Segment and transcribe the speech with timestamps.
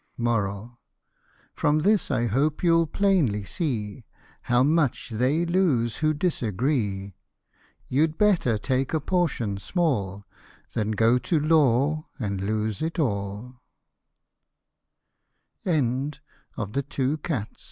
[1.53, 4.03] From this I hope you'll plainly see,
[4.41, 7.13] How much they lose who disagree;
[7.87, 10.25] You'd better take a portion small,
[10.73, 13.61] Than go to law and lose it al